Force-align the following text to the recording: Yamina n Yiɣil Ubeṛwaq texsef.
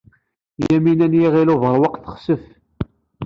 Yamina 0.69 1.07
n 1.07 1.13
Yiɣil 1.21 1.49
Ubeṛwaq 1.53 1.95
texsef. 2.03 2.43